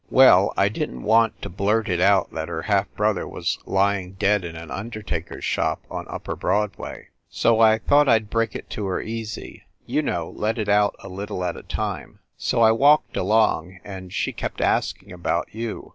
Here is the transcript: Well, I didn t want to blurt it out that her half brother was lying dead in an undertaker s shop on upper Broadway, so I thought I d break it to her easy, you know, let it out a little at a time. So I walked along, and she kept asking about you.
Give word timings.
Well, 0.09 0.51
I 0.57 0.67
didn 0.67 1.01
t 1.01 1.03
want 1.03 1.39
to 1.43 1.47
blurt 1.49 1.87
it 1.87 1.99
out 2.01 2.31
that 2.33 2.49
her 2.49 2.63
half 2.63 2.91
brother 2.95 3.27
was 3.27 3.59
lying 3.67 4.13
dead 4.13 4.43
in 4.43 4.55
an 4.55 4.71
undertaker 4.71 5.37
s 5.37 5.43
shop 5.43 5.85
on 5.91 6.07
upper 6.09 6.35
Broadway, 6.35 7.09
so 7.29 7.59
I 7.59 7.77
thought 7.77 8.09
I 8.09 8.17
d 8.17 8.25
break 8.25 8.55
it 8.55 8.67
to 8.71 8.87
her 8.87 8.99
easy, 8.99 9.61
you 9.85 10.01
know, 10.01 10.33
let 10.35 10.57
it 10.57 10.69
out 10.69 10.95
a 11.03 11.07
little 11.07 11.43
at 11.43 11.55
a 11.55 11.61
time. 11.61 12.17
So 12.35 12.61
I 12.61 12.71
walked 12.71 13.15
along, 13.15 13.77
and 13.83 14.11
she 14.11 14.33
kept 14.33 14.59
asking 14.59 15.11
about 15.11 15.53
you. 15.53 15.89